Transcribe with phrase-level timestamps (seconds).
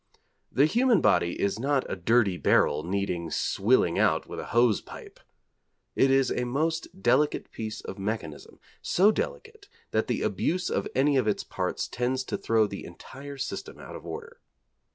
[0.51, 5.19] The human body is not a dirty barrel needing swilling out with a hose pipe.
[5.95, 11.17] It is a most delicate piece of mechanism, so delicate that the abuse of any
[11.17, 14.39] of its parts tends to throw the entire system out of order.